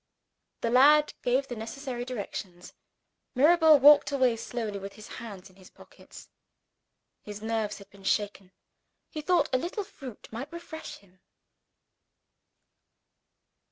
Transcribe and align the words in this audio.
The 0.61 0.71
lad 0.71 1.13
gave 1.21 1.47
the 1.47 1.55
necessary 1.55 2.05
directions. 2.05 2.73
Mirabel 3.35 3.77
walked 3.77 4.11
away 4.11 4.35
slowly, 4.35 4.79
with 4.79 4.93
his 4.93 5.07
hands 5.21 5.47
in 5.51 5.57
his 5.57 5.69
pockets. 5.69 6.27
His 7.21 7.39
nerves 7.43 7.77
had 7.77 7.91
been 7.91 8.03
shaken; 8.03 8.51
he 9.11 9.21
thought 9.21 9.53
a 9.53 9.59
little 9.59 9.83
fruit 9.83 10.27
might 10.31 10.51
refresh 10.51 10.95
him. 10.97 11.21